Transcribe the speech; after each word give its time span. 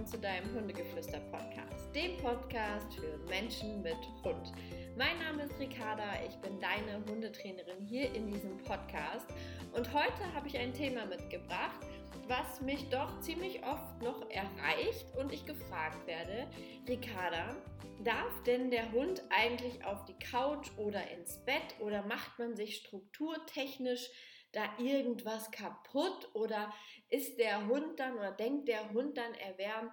willkommen 0.00 0.06
zu 0.06 0.18
deinem 0.18 0.54
Hundegeflüster-Podcast, 0.54 1.94
dem 1.94 2.16
Podcast 2.18 2.94
für 2.94 3.18
Menschen 3.28 3.82
mit 3.82 3.98
Hund. 4.24 4.52
Mein 4.96 5.18
Name 5.18 5.42
ist 5.42 5.58
Ricarda, 5.58 6.04
ich 6.26 6.34
bin 6.36 6.58
deine 6.58 7.04
Hundetrainerin 7.06 7.84
hier 7.86 8.14
in 8.14 8.26
diesem 8.32 8.56
Podcast 8.58 9.26
und 9.72 9.92
heute 9.92 10.34
habe 10.34 10.48
ich 10.48 10.56
ein 10.56 10.72
Thema 10.72 11.04
mitgebracht, 11.04 11.80
was 12.28 12.62
mich 12.62 12.88
doch 12.88 13.20
ziemlich 13.20 13.62
oft 13.64 14.00
noch 14.02 14.22
erreicht 14.30 15.04
und 15.18 15.32
ich 15.32 15.44
gefragt 15.44 16.06
werde, 16.06 16.46
Ricarda, 16.88 17.56
darf 18.02 18.42
denn 18.46 18.70
der 18.70 18.92
Hund 18.92 19.22
eigentlich 19.28 19.84
auf 19.84 20.04
die 20.06 20.18
Couch 20.18 20.70
oder 20.78 21.10
ins 21.10 21.44
Bett 21.44 21.74
oder 21.80 22.02
macht 22.06 22.38
man 22.38 22.56
sich 22.56 22.76
strukturtechnisch 22.76 24.08
da 24.52 24.64
irgendwas 24.78 25.50
kaputt 25.50 26.28
oder 26.34 26.72
ist 27.08 27.38
der 27.38 27.66
Hund 27.66 27.98
dann 27.98 28.16
oder 28.16 28.32
denkt 28.32 28.68
der 28.68 28.90
Hund 28.92 29.16
dann, 29.16 29.34
er 29.34 29.58
wäre 29.58 29.92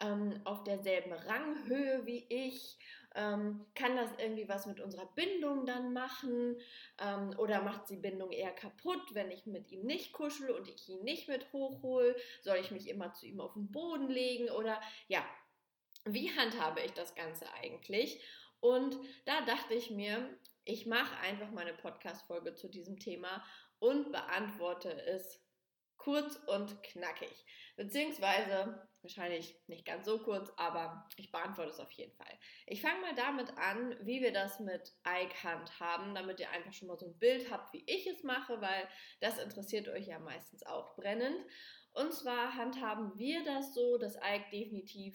ähm, 0.00 0.40
auf 0.44 0.64
derselben 0.64 1.12
Ranghöhe 1.12 2.04
wie 2.06 2.26
ich? 2.28 2.78
Ähm, 3.16 3.64
kann 3.76 3.96
das 3.96 4.10
irgendwie 4.18 4.48
was 4.48 4.66
mit 4.66 4.80
unserer 4.80 5.06
Bindung 5.14 5.66
dann 5.66 5.92
machen? 5.92 6.56
Ähm, 7.00 7.34
oder 7.38 7.62
macht 7.62 7.88
die 7.88 7.96
Bindung 7.96 8.32
eher 8.32 8.50
kaputt, 8.50 9.14
wenn 9.14 9.30
ich 9.30 9.46
mit 9.46 9.70
ihm 9.70 9.86
nicht 9.86 10.12
kuschel 10.12 10.50
und 10.50 10.68
ich 10.68 10.88
ihn 10.88 11.04
nicht 11.04 11.28
mit 11.28 11.52
hochhole? 11.52 12.16
Soll 12.42 12.56
ich 12.56 12.72
mich 12.72 12.88
immer 12.88 13.12
zu 13.12 13.26
ihm 13.26 13.40
auf 13.40 13.52
den 13.54 13.70
Boden 13.70 14.08
legen? 14.08 14.50
Oder 14.50 14.80
ja, 15.06 15.24
wie 16.04 16.30
handhabe 16.36 16.80
ich 16.80 16.92
das 16.92 17.14
Ganze 17.14 17.46
eigentlich? 17.62 18.20
Und 18.60 18.98
da 19.26 19.42
dachte 19.42 19.74
ich 19.74 19.90
mir, 19.90 20.28
ich 20.64 20.86
mache 20.86 21.16
einfach 21.18 21.50
meine 21.50 21.74
Podcast-Folge 21.74 22.54
zu 22.54 22.68
diesem 22.68 22.98
Thema 22.98 23.44
und 23.84 24.12
beantworte 24.12 24.90
es 25.06 25.42
kurz 25.98 26.36
und 26.46 26.82
knackig. 26.82 27.44
Beziehungsweise 27.76 28.88
wahrscheinlich 29.02 29.60
nicht 29.66 29.84
ganz 29.84 30.06
so 30.06 30.18
kurz, 30.18 30.50
aber 30.56 31.06
ich 31.16 31.30
beantworte 31.30 31.70
es 31.70 31.80
auf 31.80 31.90
jeden 31.92 32.16
Fall. 32.16 32.38
Ich 32.66 32.80
fange 32.80 33.02
mal 33.02 33.14
damit 33.14 33.50
an, 33.58 33.94
wie 34.00 34.22
wir 34.22 34.32
das 34.32 34.58
mit 34.60 34.92
Ike 35.06 35.42
handhaben, 35.42 36.14
damit 36.14 36.40
ihr 36.40 36.50
einfach 36.50 36.72
schon 36.72 36.88
mal 36.88 36.96
so 36.96 37.06
ein 37.06 37.18
Bild 37.18 37.50
habt, 37.50 37.74
wie 37.74 37.84
ich 37.86 38.06
es 38.06 38.22
mache, 38.22 38.60
weil 38.62 38.88
das 39.20 39.38
interessiert 39.38 39.88
euch 39.88 40.06
ja 40.06 40.18
meistens 40.18 40.64
auch 40.64 40.96
brennend. 40.96 41.44
Und 41.92 42.12
zwar 42.14 42.54
handhaben 42.54 43.18
wir 43.18 43.44
das 43.44 43.74
so, 43.74 43.98
dass 43.98 44.16
Ike 44.16 44.50
definitiv 44.50 45.14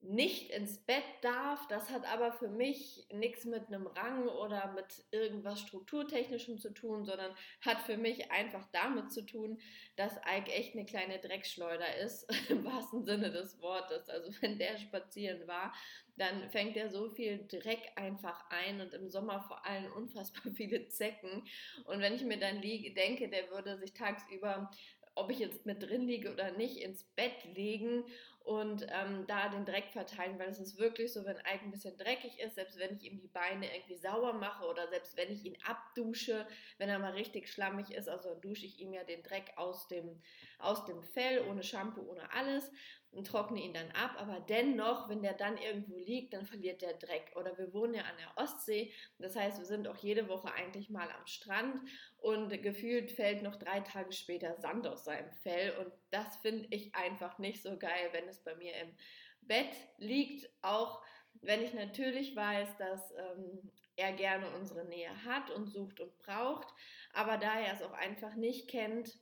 nicht 0.00 0.50
ins 0.50 0.78
Bett 0.78 1.04
darf. 1.22 1.66
Das 1.68 1.90
hat 1.90 2.06
aber 2.06 2.32
für 2.32 2.48
mich 2.48 3.06
nichts 3.12 3.44
mit 3.44 3.66
einem 3.66 3.86
Rang 3.86 4.28
oder 4.28 4.72
mit 4.72 5.04
irgendwas 5.10 5.60
Strukturtechnischem 5.60 6.58
zu 6.58 6.70
tun, 6.72 7.04
sondern 7.04 7.34
hat 7.62 7.80
für 7.80 7.96
mich 7.96 8.30
einfach 8.30 8.66
damit 8.72 9.12
zu 9.12 9.26
tun, 9.26 9.58
dass 9.96 10.16
Ike 10.18 10.52
echt 10.52 10.74
eine 10.74 10.86
kleine 10.86 11.18
Dreckschleuder 11.18 11.96
ist, 11.96 12.26
im 12.48 12.64
wahrsten 12.64 13.04
Sinne 13.04 13.30
des 13.32 13.60
Wortes. 13.60 14.08
Also 14.08 14.30
wenn 14.40 14.58
der 14.58 14.78
spazieren 14.78 15.46
war, 15.48 15.72
dann 16.16 16.48
fängt 16.50 16.76
er 16.76 16.90
so 16.90 17.10
viel 17.10 17.46
Dreck 17.48 17.92
einfach 17.96 18.44
ein 18.50 18.80
und 18.80 18.92
im 18.94 19.08
Sommer 19.08 19.40
vor 19.40 19.64
allem 19.64 19.92
unfassbar 19.92 20.52
viele 20.54 20.88
Zecken. 20.88 21.44
Und 21.84 22.00
wenn 22.00 22.14
ich 22.14 22.24
mir 22.24 22.38
dann 22.38 22.60
liege, 22.60 22.94
denke, 22.94 23.28
der 23.28 23.50
würde 23.50 23.78
sich 23.78 23.92
tagsüber 23.94 24.70
ob 25.18 25.30
ich 25.30 25.38
jetzt 25.38 25.66
mit 25.66 25.82
drin 25.82 26.06
liege 26.06 26.32
oder 26.32 26.52
nicht, 26.52 26.78
ins 26.78 27.04
Bett 27.16 27.44
legen 27.54 28.04
und 28.48 28.86
ähm, 28.88 29.26
da 29.26 29.50
den 29.50 29.66
Dreck 29.66 29.90
verteilen, 29.90 30.38
weil 30.38 30.48
es 30.48 30.58
ist 30.58 30.78
wirklich 30.78 31.12
so, 31.12 31.26
wenn 31.26 31.36
Ike 31.36 31.64
ein 31.64 31.70
bisschen 31.70 31.98
dreckig 31.98 32.38
ist, 32.40 32.54
selbst 32.54 32.78
wenn 32.78 32.96
ich 32.96 33.04
ihm 33.04 33.20
die 33.20 33.28
Beine 33.28 33.66
irgendwie 33.74 33.98
sauber 33.98 34.32
mache 34.32 34.64
oder 34.64 34.88
selbst 34.88 35.18
wenn 35.18 35.30
ich 35.30 35.44
ihn 35.44 35.58
abdusche, 35.66 36.46
wenn 36.78 36.88
er 36.88 36.98
mal 36.98 37.12
richtig 37.12 37.50
schlammig 37.50 37.90
ist, 37.90 38.08
also 38.08 38.34
dusche 38.36 38.64
ich 38.64 38.80
ihm 38.80 38.94
ja 38.94 39.04
den 39.04 39.22
Dreck 39.22 39.52
aus 39.56 39.86
dem, 39.88 40.22
aus 40.58 40.86
dem 40.86 41.02
Fell, 41.02 41.44
ohne 41.46 41.62
Shampoo, 41.62 42.00
ohne 42.00 42.32
alles 42.32 42.72
und 43.10 43.26
trockne 43.26 43.60
ihn 43.60 43.72
dann 43.72 43.90
ab, 43.92 44.16
aber 44.18 44.40
dennoch, 44.40 45.08
wenn 45.08 45.22
der 45.22 45.32
dann 45.32 45.56
irgendwo 45.56 45.96
liegt, 45.96 46.34
dann 46.34 46.46
verliert 46.46 46.82
der 46.82 46.94
Dreck. 46.94 47.32
Oder 47.36 47.56
wir 47.56 47.72
wohnen 47.72 47.94
ja 47.94 48.02
an 48.02 48.16
der 48.18 48.42
Ostsee, 48.42 48.92
das 49.18 49.34
heißt, 49.34 49.58
wir 49.58 49.64
sind 49.64 49.88
auch 49.88 49.96
jede 49.96 50.28
Woche 50.28 50.52
eigentlich 50.52 50.90
mal 50.90 51.10
am 51.10 51.26
Strand. 51.26 51.88
Und 52.18 52.50
gefühlt 52.62 53.10
fällt 53.10 53.42
noch 53.42 53.56
drei 53.56 53.80
Tage 53.80 54.12
später 54.12 54.56
Sand 54.56 54.86
aus 54.86 55.04
seinem 55.04 55.32
Fell. 55.42 55.76
Und 55.78 55.92
das 56.10 56.36
finde 56.36 56.68
ich 56.70 56.94
einfach 56.94 57.38
nicht 57.38 57.62
so 57.62 57.78
geil, 57.78 58.08
wenn 58.12 58.28
es 58.28 58.42
bei 58.44 58.54
mir 58.56 58.74
im 58.76 58.94
Bett 59.40 59.74
liegt, 59.96 60.48
auch 60.62 61.02
wenn 61.40 61.62
ich 61.62 61.72
natürlich 61.72 62.36
weiß, 62.36 62.76
dass 62.78 63.12
ähm, 63.12 63.70
er 63.96 64.12
gerne 64.12 64.50
unsere 64.50 64.84
Nähe 64.84 65.24
hat 65.24 65.50
und 65.50 65.66
sucht 65.66 66.00
und 66.00 66.16
braucht, 66.18 66.68
aber 67.12 67.36
da 67.36 67.58
er 67.58 67.74
es 67.74 67.82
auch 67.82 67.92
einfach 67.92 68.34
nicht 68.34 68.68
kennt, 68.68 69.18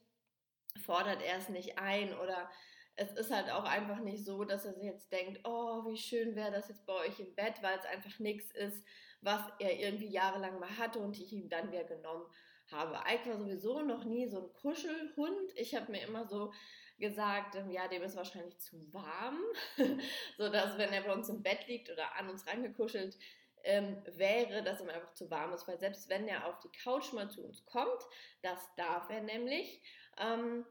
fordert 0.84 1.22
er 1.22 1.38
es 1.38 1.48
nicht 1.48 1.78
ein. 1.78 2.14
Oder 2.18 2.50
es 2.96 3.12
ist 3.12 3.30
halt 3.30 3.50
auch 3.50 3.64
einfach 3.64 4.00
nicht 4.00 4.24
so, 4.24 4.44
dass 4.44 4.64
er 4.64 4.74
sich 4.74 4.84
jetzt 4.84 5.12
denkt, 5.12 5.40
oh, 5.44 5.84
wie 5.86 5.96
schön 5.96 6.34
wäre 6.34 6.50
das 6.50 6.68
jetzt 6.68 6.86
bei 6.86 6.94
euch 6.94 7.20
im 7.20 7.34
Bett, 7.34 7.62
weil 7.62 7.78
es 7.78 7.84
einfach 7.84 8.18
nichts 8.18 8.50
ist, 8.52 8.82
was 9.20 9.42
er 9.58 9.78
irgendwie 9.78 10.08
jahrelang 10.08 10.58
mal 10.58 10.78
hatte 10.78 10.98
und 10.98 11.18
ich 11.18 11.32
ihm 11.32 11.48
dann 11.48 11.70
wieder 11.70 11.84
genommen 11.84 12.26
habe. 12.70 12.98
Ike 13.08 13.30
war 13.30 13.38
sowieso 13.38 13.82
noch 13.82 14.04
nie 14.04 14.28
so 14.28 14.46
ein 14.46 14.52
Kuschelhund. 14.54 15.52
Ich 15.56 15.74
habe 15.74 15.92
mir 15.92 16.02
immer 16.02 16.26
so 16.26 16.52
gesagt, 16.98 17.54
ähm, 17.56 17.70
ja, 17.70 17.86
dem 17.88 18.02
ist 18.02 18.16
wahrscheinlich 18.16 18.58
zu 18.58 18.92
warm, 18.92 19.38
so 20.38 20.48
dass 20.48 20.78
wenn 20.78 20.92
er 20.92 21.02
bei 21.02 21.12
uns 21.12 21.28
im 21.28 21.42
Bett 21.42 21.66
liegt 21.68 21.90
oder 21.90 22.16
an 22.16 22.30
uns 22.30 22.46
rangekuschelt 22.46 23.18
ähm, 23.64 24.02
wäre, 24.06 24.62
dass 24.62 24.80
ihm 24.80 24.88
einfach 24.88 25.12
zu 25.12 25.30
warm 25.30 25.52
ist, 25.52 25.68
weil 25.68 25.78
selbst 25.78 26.08
wenn 26.08 26.26
er 26.28 26.46
auf 26.46 26.58
die 26.60 26.70
Couch 26.82 27.12
mal 27.12 27.28
zu 27.30 27.44
uns 27.44 27.64
kommt, 27.66 28.02
das 28.40 28.58
darf 28.76 29.10
er 29.10 29.20
nämlich. 29.20 29.82
Ähm, 30.18 30.64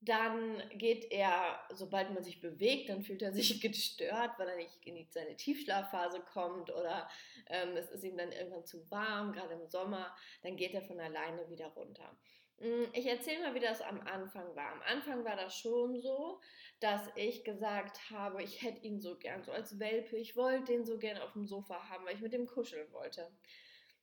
dann 0.00 0.62
geht 0.74 1.10
er, 1.10 1.60
sobald 1.70 2.12
man 2.12 2.22
sich 2.22 2.40
bewegt, 2.40 2.88
dann 2.88 3.02
fühlt 3.02 3.22
er 3.22 3.32
sich 3.32 3.60
gestört, 3.60 4.38
weil 4.38 4.48
er 4.48 4.56
nicht 4.56 4.84
in 4.84 5.06
seine 5.10 5.36
Tiefschlafphase 5.36 6.20
kommt 6.32 6.70
oder 6.70 7.08
ähm, 7.48 7.76
es 7.76 7.90
ist 7.90 8.04
ihm 8.04 8.16
dann 8.16 8.32
irgendwann 8.32 8.64
zu 8.64 8.88
warm, 8.90 9.32
gerade 9.32 9.54
im 9.54 9.66
Sommer, 9.66 10.14
dann 10.42 10.56
geht 10.56 10.74
er 10.74 10.82
von 10.82 11.00
alleine 11.00 11.48
wieder 11.50 11.68
runter. 11.68 12.16
Mm, 12.60 12.84
ich 12.92 13.06
erzähle 13.06 13.40
mal, 13.40 13.54
wie 13.54 13.60
das 13.60 13.80
am 13.80 14.00
Anfang 14.00 14.54
war. 14.56 14.72
Am 14.72 14.82
Anfang 14.82 15.24
war 15.24 15.36
das 15.36 15.56
schon 15.56 16.00
so, 16.00 16.40
dass 16.80 17.02
ich 17.16 17.44
gesagt 17.44 18.10
habe, 18.10 18.42
ich 18.42 18.62
hätte 18.62 18.84
ihn 18.84 19.00
so 19.00 19.16
gern, 19.16 19.42
so 19.42 19.52
als 19.52 19.78
Welpe, 19.78 20.16
ich 20.16 20.36
wollte 20.36 20.72
den 20.72 20.84
so 20.84 20.98
gern 20.98 21.18
auf 21.18 21.32
dem 21.32 21.46
Sofa 21.46 21.88
haben, 21.88 22.04
weil 22.04 22.14
ich 22.14 22.20
mit 22.20 22.32
dem 22.32 22.46
kuscheln 22.46 22.92
wollte. 22.92 23.30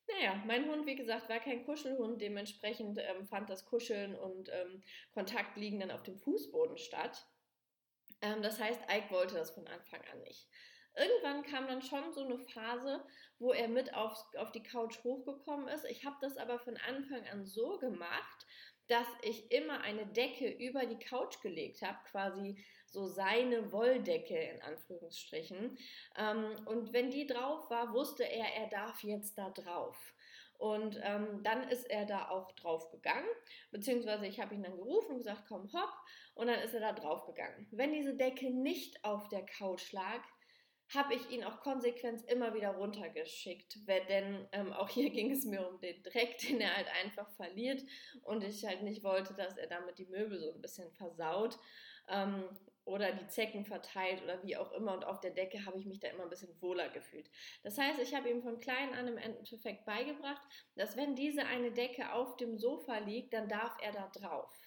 Naja, 0.08 0.40
mein 0.46 0.68
Hund, 0.70 0.86
wie 0.86 0.94
gesagt, 0.94 1.28
war 1.28 1.40
kein 1.40 1.64
Kuschelhund. 1.64 2.20
Dementsprechend 2.20 2.98
ähm, 2.98 3.26
fand 3.26 3.50
das 3.50 3.64
Kuscheln 3.64 4.14
und 4.14 4.48
ähm, 4.52 4.82
Kontakt 5.12 5.56
liegen 5.56 5.80
dann 5.80 5.90
auf 5.90 6.02
dem 6.02 6.18
Fußboden 6.18 6.78
statt. 6.78 7.26
Ähm, 8.22 8.42
das 8.42 8.60
heißt, 8.60 8.80
Ike 8.90 9.10
wollte 9.10 9.34
das 9.34 9.50
von 9.50 9.66
Anfang 9.66 10.00
an 10.12 10.20
nicht. 10.22 10.48
Irgendwann 10.94 11.42
kam 11.42 11.66
dann 11.66 11.82
schon 11.82 12.12
so 12.12 12.24
eine 12.24 12.38
Phase, 12.38 13.04
wo 13.38 13.52
er 13.52 13.68
mit 13.68 13.94
auf, 13.94 14.16
auf 14.38 14.50
die 14.52 14.62
Couch 14.62 15.02
hochgekommen 15.04 15.68
ist. 15.68 15.84
Ich 15.84 16.06
habe 16.06 16.16
das 16.20 16.38
aber 16.38 16.58
von 16.58 16.76
Anfang 16.88 17.26
an 17.26 17.44
so 17.44 17.78
gemacht, 17.78 18.46
dass 18.88 19.06
ich 19.22 19.50
immer 19.50 19.80
eine 19.80 20.06
Decke 20.06 20.48
über 20.48 20.86
die 20.86 20.98
Couch 20.98 21.40
gelegt 21.42 21.82
habe, 21.82 21.98
quasi 22.10 22.64
so 22.96 23.06
seine 23.06 23.72
Wolldecke 23.72 24.38
in 24.38 24.62
Anführungsstrichen. 24.62 25.76
Ähm, 26.16 26.56
und 26.64 26.94
wenn 26.94 27.10
die 27.10 27.26
drauf 27.26 27.68
war, 27.68 27.92
wusste 27.92 28.24
er, 28.24 28.46
er 28.56 28.68
darf 28.70 29.04
jetzt 29.04 29.36
da 29.36 29.50
drauf. 29.50 30.14
Und 30.56 30.98
ähm, 31.02 31.42
dann 31.42 31.68
ist 31.68 31.84
er 31.90 32.06
da 32.06 32.30
auch 32.30 32.52
drauf 32.52 32.90
gegangen, 32.90 33.28
beziehungsweise 33.70 34.26
ich 34.26 34.40
habe 34.40 34.54
ihn 34.54 34.62
dann 34.62 34.78
gerufen 34.78 35.12
und 35.12 35.18
gesagt, 35.18 35.44
komm, 35.46 35.70
hopp, 35.74 35.92
und 36.34 36.46
dann 36.46 36.58
ist 36.60 36.72
er 36.72 36.80
da 36.80 36.92
drauf 36.94 37.26
gegangen. 37.26 37.68
Wenn 37.70 37.92
diese 37.92 38.14
Decke 38.14 38.50
nicht 38.50 39.04
auf 39.04 39.28
der 39.28 39.44
Couch 39.44 39.92
lag, 39.92 40.22
habe 40.94 41.14
ich 41.16 41.30
ihn 41.30 41.44
auch 41.44 41.60
konsequent 41.60 42.24
immer 42.30 42.54
wieder 42.54 42.70
runtergeschickt, 42.70 43.76
denn 44.08 44.48
ähm, 44.52 44.72
auch 44.72 44.88
hier 44.88 45.10
ging 45.16 45.30
es 45.32 45.44
mir 45.44 45.68
um 45.68 45.78
den 45.80 46.02
Dreck, 46.02 46.38
den 46.38 46.62
er 46.62 46.74
halt 46.74 46.88
einfach 47.04 47.30
verliert 47.32 47.82
und 48.22 48.42
ich 48.42 48.64
halt 48.64 48.82
nicht 48.82 49.04
wollte, 49.04 49.34
dass 49.34 49.58
er 49.58 49.66
damit 49.66 49.98
die 49.98 50.06
Möbel 50.06 50.40
so 50.40 50.54
ein 50.54 50.62
bisschen 50.62 50.90
versaut 50.92 51.58
ähm, 52.08 52.44
oder 52.86 53.12
die 53.12 53.26
Zecken 53.26 53.64
verteilt 53.64 54.22
oder 54.22 54.42
wie 54.42 54.56
auch 54.56 54.72
immer 54.72 54.94
und 54.94 55.04
auf 55.04 55.20
der 55.20 55.32
Decke 55.32 55.66
habe 55.66 55.78
ich 55.78 55.86
mich 55.86 56.00
da 56.00 56.08
immer 56.08 56.22
ein 56.22 56.30
bisschen 56.30 56.60
wohler 56.62 56.88
gefühlt. 56.88 57.28
Das 57.64 57.76
heißt, 57.76 58.00
ich 58.00 58.14
habe 58.14 58.30
ihm 58.30 58.42
von 58.42 58.60
klein 58.60 58.94
an 58.94 59.08
im 59.08 59.18
Endeffekt 59.18 59.84
beigebracht, 59.84 60.42
dass 60.76 60.96
wenn 60.96 61.16
diese 61.16 61.44
eine 61.46 61.72
Decke 61.72 62.12
auf 62.12 62.36
dem 62.36 62.56
Sofa 62.56 62.98
liegt, 62.98 63.34
dann 63.34 63.48
darf 63.48 63.76
er 63.82 63.92
da 63.92 64.08
drauf. 64.08 64.65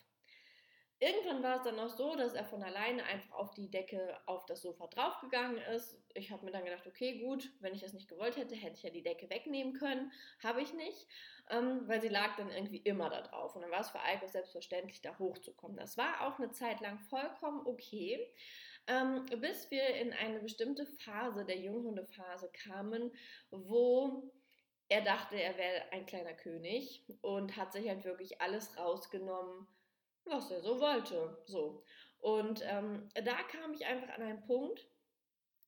Irgendwann 1.02 1.42
war 1.44 1.56
es 1.56 1.64
dann 1.64 1.78
noch 1.78 1.90
so, 1.90 2.16
dass 2.16 2.34
er 2.34 2.44
von 2.44 2.62
alleine 2.62 3.04
einfach 3.06 3.32
auf 3.32 3.52
die 3.54 3.72
Decke 3.72 4.18
auf 4.26 4.46
das 4.46 4.62
Sofa 4.62 4.88
draufgegangen 4.88 5.58
ist. 5.74 5.98
Ich 6.14 6.30
habe 6.30 6.44
mir 6.44 6.52
dann 6.52 6.66
gedacht, 6.66 6.86
okay, 6.86 7.20
gut, 7.20 7.50
wenn 7.62 7.74
ich 7.74 7.80
das 7.80 7.94
nicht 7.94 8.10
gewollt 8.10 8.36
hätte, 8.36 8.54
hätte 8.56 8.76
ich 8.76 8.84
ja 8.84 8.90
die 8.90 9.02
Decke 9.02 9.30
wegnehmen 9.30 9.74
können. 9.74 10.12
Habe 10.44 10.62
ich 10.62 10.74
nicht, 10.74 11.08
ähm, 11.50 11.88
weil 11.88 12.02
sie 12.02 12.10
lag 12.10 12.36
dann 12.36 12.52
irgendwie 12.52 12.80
immer 12.80 13.10
da 13.10 13.22
drauf. 13.22 13.56
Und 13.56 13.62
dann 13.62 13.72
war 13.72 13.80
es 13.80 13.92
für 13.92 14.02
Alko 14.02 14.28
selbstverständlich, 14.28 15.02
da 15.02 15.18
hochzukommen. 15.18 15.78
Das 15.78 15.98
war 15.98 16.28
auch 16.28 16.38
eine 16.38 16.52
Zeit 16.52 16.82
lang 16.82 17.00
vollkommen 17.00 17.66
okay, 17.66 18.20
ähm, 18.88 19.26
bis 19.40 19.72
wir 19.72 19.96
in 19.96 20.12
eine 20.12 20.40
bestimmte 20.40 20.86
Phase 20.86 21.46
der 21.46 21.60
Junghundephase 21.60 22.52
kamen, 22.52 23.14
wo 23.52 24.34
er 24.90 25.02
dachte, 25.02 25.42
er 25.42 25.56
wäre 25.58 25.92
ein 25.92 26.06
kleiner 26.06 26.34
König 26.34 27.06
und 27.22 27.56
hat 27.56 27.72
sich 27.72 27.88
halt 27.88 28.04
wirklich 28.04 28.42
alles 28.42 28.78
rausgenommen 28.78 29.66
was 30.30 30.52
er 30.52 30.62
so 30.62 30.80
wollte. 30.80 31.38
So. 31.46 31.84
Und 32.20 32.62
ähm, 32.66 33.10
da 33.14 33.44
kam 33.44 33.74
ich 33.74 33.86
einfach 33.86 34.10
an 34.10 34.24
einen 34.24 34.42
Punkt, 34.46 34.86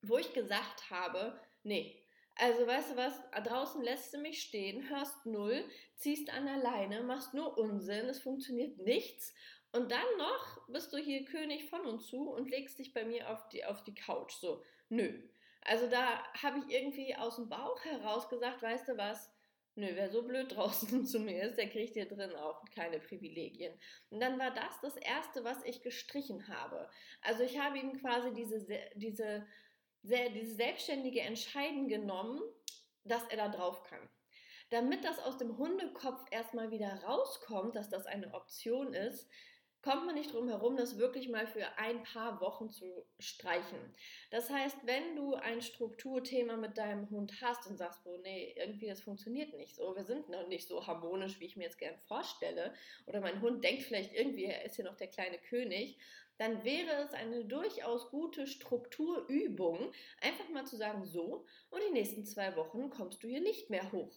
wo 0.02 0.18
ich 0.18 0.34
gesagt 0.34 0.90
habe, 0.90 1.40
nee, 1.64 2.02
also 2.36 2.66
weißt 2.66 2.92
du 2.92 2.98
was, 2.98 3.14
draußen 3.44 3.84
lässt 3.84 4.14
du 4.14 4.18
mich 4.18 4.42
stehen, 4.42 4.90
hörst 4.90 5.26
null, 5.26 5.64
ziehst 5.96 6.34
an 6.34 6.46
der 6.46 6.58
Leine, 6.58 7.04
machst 7.04 7.34
nur 7.34 7.58
Unsinn, 7.58 8.08
es 8.08 8.20
funktioniert 8.20 8.78
nichts 8.80 9.34
und 9.74 9.92
dann 9.92 10.18
noch 10.18 10.68
bist 10.68 10.92
du 10.92 10.98
hier 10.98 11.24
König 11.26 11.70
von 11.70 11.82
und 11.86 12.00
zu 12.02 12.30
und 12.30 12.50
legst 12.50 12.80
dich 12.80 12.94
bei 12.94 13.06
mir 13.06 13.30
auf 13.30 13.48
die, 13.50 13.64
auf 13.64 13.84
die 13.84 13.96
Couch. 13.96 14.34
So, 14.34 14.64
nö. 14.90 15.22
Also 15.62 15.88
da 15.88 16.24
habe 16.34 16.60
ich 16.60 16.76
irgendwie 16.76 17.16
aus 17.16 17.36
dem 17.36 17.48
Bauch 17.48 17.80
heraus 17.86 18.28
gesagt, 18.28 18.62
weißt 18.62 18.90
du 18.90 18.98
was, 18.98 19.32
nö, 19.76 19.88
wer 19.94 20.10
so 20.10 20.24
blöd 20.24 20.56
draußen 20.56 21.06
zu 21.06 21.20
mir 21.20 21.44
ist, 21.44 21.58
der 21.58 21.70
kriegt 21.70 21.94
hier 21.94 22.08
drin 22.08 22.36
auch 22.36 22.64
keine 22.76 23.00
Privilegien. 23.00 23.74
Und 24.10 24.20
dann 24.20 24.40
war 24.40 24.54
das 24.54 24.80
das 24.82 24.96
Erste, 24.98 25.44
was 25.44 25.64
ich 25.64 25.82
gestrichen 25.82 26.48
habe. 26.48 26.90
Also 27.22 27.44
ich 27.44 27.60
habe 27.60 27.80
ihm 27.80 28.00
quasi 28.00 28.34
diese, 28.34 28.66
diese, 28.96 29.48
diese 30.04 30.56
selbstständige 30.56 31.22
Entscheiden 31.22 31.88
genommen, 31.88 32.42
dass 33.04 33.28
er 33.30 33.38
da 33.38 33.50
drauf 33.50 33.84
kann. 33.84 34.10
Damit 34.70 35.04
das 35.04 35.20
aus 35.20 35.38
dem 35.38 35.58
Hundekopf 35.58 36.24
erstmal 36.32 36.72
wieder 36.72 37.04
rauskommt, 37.04 37.76
dass 37.76 37.90
das 37.90 38.06
eine 38.06 38.34
Option 38.34 38.94
ist, 38.94 39.30
kommt 39.82 40.06
man 40.06 40.16
nicht 40.16 40.34
drum 40.34 40.48
herum, 40.48 40.78
das 40.78 40.98
wirklich 40.98 41.30
mal 41.30 41.48
für 41.48 41.66
ein 41.78 42.04
paar 42.04 42.40
Wochen 42.40 42.70
zu 42.70 43.06
streichen. 43.20 43.80
Das 44.30 44.50
heißt, 44.50 44.78
wenn 44.86 45.16
du 45.16 45.34
ein 45.36 45.62
Strukturthema 45.62 46.56
mit 46.58 46.78
deinem 46.78 47.10
Hund 47.10 47.34
hast 47.42 47.68
und 47.68 47.78
sagst, 47.78 48.02
oh 48.06 48.18
nee, 48.24 48.54
irgendwie 48.58 48.88
das 48.88 49.02
funktioniert 49.02 49.54
nicht 49.54 49.76
so, 49.76 49.96
wir 49.96 50.04
sind 50.04 50.30
noch 50.30 50.48
nicht 50.48 50.68
so 50.68 50.86
harmonisch, 50.86 51.40
wie 51.40 51.46
ich 51.46 51.58
mir 51.58 51.64
jetzt 51.64 51.80
gern 51.80 51.98
vorstelle, 52.08 52.74
oder 53.08 53.22
mein 53.22 53.42
Hund 53.42 53.64
denkt 53.64 53.84
vielleicht 53.84 54.14
irgendwie, 54.14 54.46
er 54.46 54.66
ist 54.66 54.76
hier 54.76 54.86
noch 54.86 54.98
der 54.98 55.08
kleine 55.08 55.40
König, 55.40 55.98
dann 56.38 56.64
wäre 56.64 57.04
es 57.04 57.14
eine 57.14 57.46
durchaus 57.46 58.10
gute 58.10 58.48
Strukturübung, 58.48 59.92
einfach 60.22 60.50
mal 60.50 60.66
zu 60.66 60.76
sagen, 60.76 61.06
so, 61.06 61.46
und 61.70 61.82
die 61.88 61.94
nächsten 61.94 62.26
zwei 62.26 62.56
Wochen 62.56 62.90
kommst 62.90 63.24
du 63.24 63.28
hier 63.28 63.42
nicht 63.42 63.70
mehr 63.70 63.92
hoch. 63.92 64.12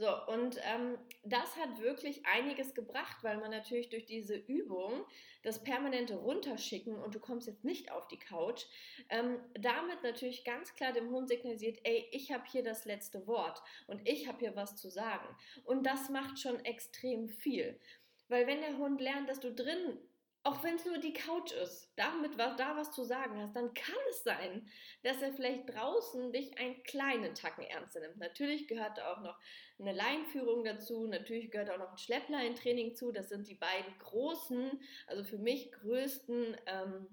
So, 0.00 0.06
und 0.28 0.60
ähm, 0.62 0.96
das 1.24 1.56
hat 1.56 1.80
wirklich 1.80 2.24
einiges 2.24 2.72
gebracht, 2.72 3.16
weil 3.22 3.36
man 3.38 3.50
natürlich 3.50 3.88
durch 3.88 4.06
diese 4.06 4.36
Übung, 4.36 5.04
das 5.42 5.64
permanente 5.64 6.14
Runterschicken 6.14 6.94
und 6.94 7.16
du 7.16 7.18
kommst 7.18 7.48
jetzt 7.48 7.64
nicht 7.64 7.90
auf 7.90 8.06
die 8.06 8.18
Couch, 8.18 8.64
ähm, 9.08 9.40
damit 9.54 10.04
natürlich 10.04 10.44
ganz 10.44 10.72
klar 10.74 10.92
dem 10.92 11.10
Hund 11.10 11.28
signalisiert, 11.28 11.80
ey, 11.82 12.08
ich 12.12 12.30
habe 12.30 12.44
hier 12.46 12.62
das 12.62 12.84
letzte 12.84 13.26
Wort 13.26 13.60
und 13.88 14.00
ich 14.08 14.28
habe 14.28 14.38
hier 14.38 14.54
was 14.54 14.76
zu 14.76 14.88
sagen. 14.88 15.26
Und 15.64 15.84
das 15.84 16.10
macht 16.10 16.38
schon 16.38 16.64
extrem 16.64 17.28
viel. 17.28 17.80
Weil 18.28 18.46
wenn 18.46 18.60
der 18.60 18.78
Hund 18.78 19.00
lernt, 19.00 19.28
dass 19.28 19.40
du 19.40 19.52
drin 19.52 19.98
auch 20.44 20.62
wenn 20.62 20.76
es 20.76 20.84
nur 20.86 20.98
die 20.98 21.12
Couch 21.12 21.52
ist, 21.52 21.92
damit 21.96 22.38
was, 22.38 22.56
da 22.56 22.76
was 22.76 22.92
zu 22.92 23.04
sagen 23.04 23.40
hast, 23.40 23.54
dann 23.54 23.74
kann 23.74 23.94
es 24.10 24.22
sein, 24.22 24.68
dass 25.02 25.20
er 25.20 25.32
vielleicht 25.32 25.68
draußen 25.74 26.32
dich 26.32 26.58
einen 26.58 26.82
kleinen 26.84 27.34
Tacken 27.34 27.64
ernster 27.64 28.00
nimmt. 28.00 28.18
Natürlich 28.18 28.68
gehört 28.68 28.98
da 28.98 29.12
auch 29.12 29.20
noch 29.20 29.38
eine 29.78 29.92
Leinführung 29.92 30.64
dazu, 30.64 31.06
natürlich 31.06 31.50
gehört 31.50 31.70
auch 31.70 31.78
noch 31.78 31.90
ein 31.90 31.98
Schleppleintraining 31.98 32.94
zu. 32.94 33.12
Das 33.12 33.28
sind 33.28 33.48
die 33.48 33.54
beiden 33.54 33.98
großen, 33.98 34.80
also 35.06 35.24
für 35.24 35.38
mich 35.38 35.72
größten 35.72 36.56
ähm, 36.66 37.08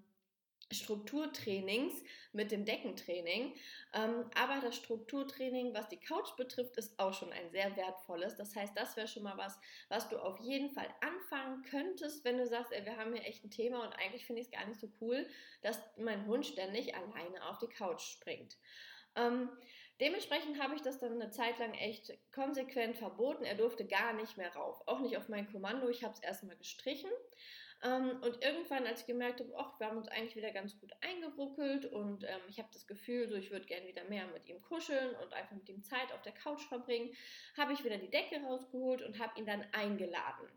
Strukturtrainings 0.72 1.94
mit 2.34 2.52
dem 2.52 2.66
Deckentraining. 2.66 3.54
Ähm, 3.94 4.26
aber 4.36 4.62
das 4.62 4.76
Strukturtraining, 4.76 5.74
was 5.74 5.88
die 5.90 6.00
Couch 6.00 6.36
betrifft, 6.38 6.76
ist 6.78 7.00
auch 7.00 7.14
schon 7.14 7.32
ein 7.32 7.52
sehr 7.52 7.76
wertvolles. 7.76 8.36
Das 8.36 8.56
heißt, 8.56 8.76
das 8.76 8.96
wäre 8.96 9.08
schon 9.08 9.24
mal 9.24 9.38
was, 9.38 9.60
was 9.90 10.10
du 10.10 10.18
auf 10.18 10.40
jeden 10.40 10.72
Fall 10.72 10.88
anfangen 11.02 11.64
könntest, 11.64 12.26
wenn 12.26 12.38
du 12.38 12.48
sagst, 12.48 12.72
ey, 12.72 12.84
wir 12.86 12.98
haben 12.98 13.14
hier 13.14 13.26
echt 13.26 13.44
ein 13.44 13.52
Thema 13.52 13.84
und 13.84 13.94
eigentlich 13.94 14.26
finde 14.26 14.42
ich 14.42 14.48
es 14.48 14.54
gar 14.54 14.66
nicht 14.66 14.80
so 14.80 14.90
cool, 15.02 15.28
dass 15.62 15.80
mein 15.98 16.26
Hund 16.26 16.46
ständig 16.46 16.96
alleine 16.96 17.48
auf 17.48 17.60
die 17.60 17.68
Couch 17.68 18.02
springt. 18.02 18.58
Ähm, 19.16 19.50
dementsprechend 20.02 20.62
habe 20.62 20.76
ich 20.76 20.82
das 20.82 21.00
dann 21.00 21.14
eine 21.14 21.32
Zeit 21.32 21.60
lang 21.60 21.74
echt 21.76 22.12
konsequent 22.34 22.98
verboten. 22.98 23.46
Er 23.46 23.56
durfte 23.56 23.86
gar 23.86 24.14
nicht 24.14 24.38
mehr 24.38 24.54
rauf. 24.56 24.82
Auch 24.88 25.00
nicht 25.00 25.16
auf 25.18 25.30
mein 25.30 25.50
Kommando. 25.52 25.88
Ich 25.90 26.04
habe 26.04 26.14
es 26.14 26.20
erstmal 26.20 26.58
gestrichen. 26.58 27.12
Ähm, 27.84 28.22
und 28.22 28.44
irgendwann, 28.44 28.86
als 28.86 29.02
ich 29.02 29.08
gemerkt 29.08 29.40
habe, 29.42 29.54
ach, 29.58 29.80
wir 29.80 29.88
haben 29.88 29.98
uns 29.98 30.08
eigentlich 30.08 30.36
wieder 30.36 30.52
ganz 30.52 30.80
gut 30.80 30.92
eingeruckelt 31.02 31.86
und 31.86 32.24
ähm, 32.24 32.42
ich 32.50 32.58
habe 32.58 32.70
das 32.72 32.88
Gefühl, 32.88 33.28
so 33.30 33.36
ich 33.36 33.52
würde 33.52 33.66
gerne 33.66 33.88
wieder 33.88 34.04
mehr 34.06 34.26
mit 34.28 34.48
ihm 34.48 34.62
kuscheln 34.62 35.16
und 35.16 35.34
einfach 35.34 35.56
mit 35.56 35.68
ihm 35.70 35.84
Zeit 35.84 36.12
auf 36.14 36.22
der 36.22 36.34
Couch 36.34 36.64
verbringen, 36.64 37.14
habe 37.58 37.74
ich 37.74 37.84
wieder 37.84 37.98
die 37.98 38.10
Decke 38.10 38.42
rausgeholt 38.42 39.02
und 39.02 39.20
habe 39.20 39.40
ihn 39.40 39.46
dann 39.46 39.66
eingeladen. 39.72 40.50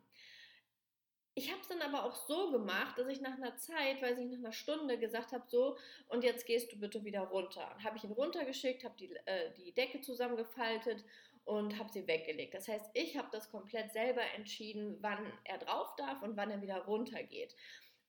Ich 1.39 1.53
habe 1.53 1.61
es 1.61 1.69
dann 1.69 1.83
aber 1.83 2.05
auch 2.05 2.17
so 2.27 2.51
gemacht, 2.51 2.99
dass 2.99 3.07
ich 3.07 3.21
nach 3.21 3.37
einer 3.37 3.57
Zeit, 3.57 4.03
weil 4.03 4.19
ich 4.19 4.31
nach 4.31 4.39
einer 4.39 4.53
Stunde 4.53 4.99
gesagt 4.99 5.31
habe, 5.31 5.45
so, 5.47 5.77
und 6.09 6.25
jetzt 6.25 6.47
gehst 6.47 6.73
du 6.73 6.81
bitte 6.81 7.05
wieder 7.05 7.21
runter. 7.21 7.77
Habe 7.85 7.97
ich 7.97 8.03
ihn 8.03 8.11
runtergeschickt, 8.11 8.83
habe 8.83 8.97
die, 8.99 9.15
äh, 9.25 9.53
die 9.55 9.73
Decke 9.73 10.01
zusammengefaltet 10.01 11.05
und 11.49 11.79
habe 11.79 11.91
sie 11.91 12.07
weggelegt. 12.07 12.53
Das 12.53 12.69
heißt, 12.69 12.91
ich 12.93 13.17
habe 13.17 13.29
das 13.33 13.51
komplett 13.51 13.91
selber 13.93 14.23
entschieden, 14.37 14.99
wann 15.01 15.33
er 15.45 15.57
drauf 15.57 15.97
darf 15.97 16.23
und 16.23 16.37
wann 16.37 16.51
er 16.51 16.61
wieder 16.61 16.85
runter 16.85 17.23
geht. 17.23 17.57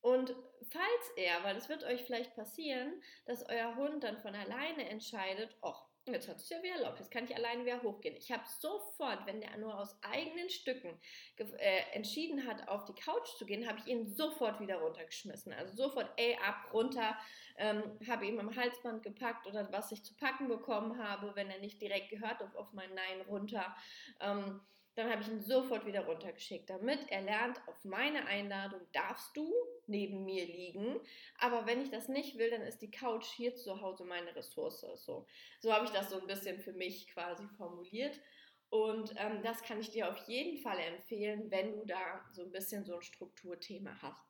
Und 0.01 0.35
falls 0.69 1.11
er, 1.15 1.43
weil 1.43 1.55
es 1.55 1.69
wird 1.69 1.85
euch 1.85 2.03
vielleicht 2.03 2.35
passieren, 2.35 3.01
dass 3.25 3.47
euer 3.47 3.75
Hund 3.77 4.03
dann 4.03 4.17
von 4.19 4.35
alleine 4.35 4.89
entscheidet, 4.89 5.55
ach, 5.61 5.89
Jetzt 6.13 6.27
hat 6.27 6.37
es 6.37 6.49
ja 6.49 6.61
wieder 6.63 6.75
erlaubt, 6.75 6.99
jetzt 6.99 7.11
kann 7.11 7.25
ich 7.25 7.35
alleine 7.35 7.65
wieder 7.65 7.81
hochgehen. 7.83 8.15
Ich 8.15 8.31
habe 8.31 8.43
sofort, 8.59 9.25
wenn 9.25 9.41
der 9.41 9.55
nur 9.57 9.77
aus 9.77 9.95
eigenen 10.01 10.49
Stücken 10.49 10.99
äh, 11.37 11.81
entschieden 11.93 12.47
hat, 12.47 12.67
auf 12.67 12.85
die 12.85 12.93
Couch 12.93 13.27
zu 13.37 13.45
gehen, 13.45 13.67
habe 13.67 13.79
ich 13.79 13.87
ihn 13.87 14.07
sofort 14.07 14.59
wieder 14.59 14.77
runtergeschmissen. 14.77 15.53
Also 15.53 15.75
sofort, 15.75 16.11
ey, 16.17 16.35
ab, 16.43 16.73
runter, 16.73 17.17
ähm, 17.59 17.83
habe 18.07 18.25
ihm 18.25 18.39
am 18.39 18.55
Halsband 18.55 19.03
gepackt 19.03 19.45
oder 19.45 19.71
was 19.71 19.91
ich 19.91 20.03
zu 20.03 20.15
packen 20.15 20.47
bekommen 20.47 20.97
habe, 20.97 21.35
wenn 21.35 21.49
er 21.49 21.59
nicht 21.59 21.81
direkt 21.81 22.09
gehört 22.09 22.41
auf, 22.41 22.55
auf 22.55 22.73
mein 22.73 22.89
Nein 22.95 23.21
runter. 23.27 23.75
Ähm, 24.19 24.61
dann 24.95 25.09
habe 25.09 25.21
ich 25.21 25.29
ihn 25.29 25.41
sofort 25.41 25.85
wieder 25.85 26.05
runtergeschickt, 26.05 26.69
damit 26.69 27.09
er 27.09 27.21
lernt, 27.21 27.61
auf 27.67 27.85
meine 27.85 28.25
Einladung 28.25 28.81
darfst 28.91 29.35
du 29.37 29.53
neben 29.87 30.25
mir 30.25 30.45
liegen. 30.45 30.99
Aber 31.37 31.65
wenn 31.65 31.81
ich 31.81 31.89
das 31.89 32.09
nicht 32.09 32.37
will, 32.37 32.49
dann 32.49 32.63
ist 32.63 32.81
die 32.81 32.91
Couch 32.91 33.25
hier 33.25 33.55
zu 33.55 33.79
Hause 33.81 34.03
meine 34.03 34.35
Ressource. 34.35 34.81
So, 34.95 35.25
so 35.59 35.73
habe 35.73 35.85
ich 35.85 35.91
das 35.91 36.09
so 36.09 36.19
ein 36.19 36.27
bisschen 36.27 36.59
für 36.59 36.73
mich 36.73 37.07
quasi 37.07 37.47
formuliert. 37.55 38.19
Und 38.69 39.13
ähm, 39.17 39.41
das 39.41 39.63
kann 39.63 39.79
ich 39.79 39.89
dir 39.89 40.09
auf 40.09 40.17
jeden 40.27 40.57
Fall 40.57 40.79
empfehlen, 40.79 41.49
wenn 41.49 41.71
du 41.71 41.85
da 41.85 42.25
so 42.31 42.43
ein 42.43 42.51
bisschen 42.51 42.83
so 42.83 42.95
ein 42.95 43.01
Strukturthema 43.01 43.97
hast. 44.01 44.28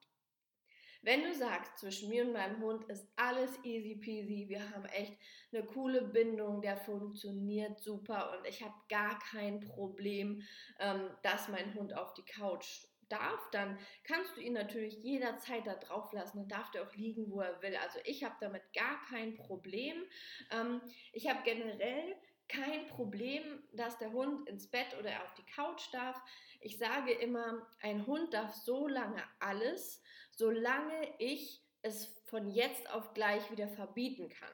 Wenn 1.01 1.23
du 1.23 1.33
sagst, 1.33 1.77
zwischen 1.77 2.09
mir 2.09 2.25
und 2.25 2.33
meinem 2.33 2.61
Hund 2.61 2.83
ist 2.85 3.07
alles 3.15 3.57
easy 3.63 3.95
peasy, 3.95 4.49
wir 4.49 4.69
haben 4.71 4.85
echt 4.85 5.17
eine 5.53 5.63
coole 5.63 6.01
Bindung, 6.01 6.61
der 6.61 6.77
funktioniert 6.77 7.79
super 7.79 8.37
und 8.37 8.45
ich 8.45 8.61
habe 8.61 8.73
gar 8.89 9.17
kein 9.19 9.61
Problem, 9.61 10.41
ähm, 10.79 11.09
dass 11.23 11.47
mein 11.47 11.73
Hund 11.73 11.95
auf 11.95 12.13
die 12.13 12.25
Couch 12.25 12.85
darf, 13.09 13.49
dann 13.51 13.77
kannst 14.03 14.37
du 14.37 14.41
ihn 14.41 14.53
natürlich 14.53 14.95
jederzeit 15.03 15.65
da 15.65 15.75
drauf 15.75 16.11
lassen. 16.13 16.37
Dann 16.37 16.47
darf 16.47 16.71
der 16.71 16.83
auch 16.83 16.95
liegen, 16.95 17.31
wo 17.31 17.41
er 17.41 17.61
will. 17.61 17.75
Also 17.75 17.99
ich 18.05 18.23
habe 18.23 18.35
damit 18.39 18.61
gar 18.73 19.01
kein 19.09 19.35
Problem. 19.35 20.03
Ähm, 20.51 20.81
ich 21.11 21.27
habe 21.27 21.39
generell 21.43 22.15
kein 22.47 22.87
Problem, 22.87 23.63
dass 23.73 23.97
der 23.99 24.11
Hund 24.11 24.47
ins 24.47 24.69
Bett 24.69 24.95
oder 24.99 25.23
auf 25.23 25.33
die 25.35 25.45
Couch 25.45 25.93
darf. 25.93 26.19
Ich 26.61 26.77
sage 26.77 27.11
immer, 27.11 27.67
ein 27.81 28.05
Hund 28.05 28.33
darf 28.33 28.53
so 28.53 28.87
lange 28.87 29.23
alles, 29.39 30.01
solange 30.39 31.13
ich 31.17 31.62
es 31.81 32.05
von 32.27 32.50
jetzt 32.50 32.89
auf 32.93 33.13
gleich 33.13 33.51
wieder 33.51 33.67
verbieten 33.67 34.29
kann. 34.29 34.53